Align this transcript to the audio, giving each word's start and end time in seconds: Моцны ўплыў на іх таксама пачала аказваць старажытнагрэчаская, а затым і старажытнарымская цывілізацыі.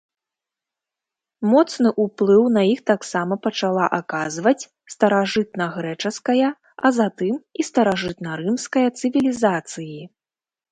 Моцны 1.51 1.89
ўплыў 2.03 2.43
на 2.55 2.63
іх 2.69 2.81
таксама 2.91 3.33
пачала 3.45 3.85
аказваць 3.99 4.67
старажытнагрэчаская, 4.95 6.49
а 6.87 6.95
затым 6.99 7.33
і 7.61 7.69
старажытнарымская 7.71 8.87
цывілізацыі. 8.99 9.97